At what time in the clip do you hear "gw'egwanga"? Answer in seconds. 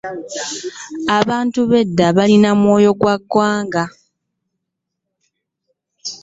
2.99-3.83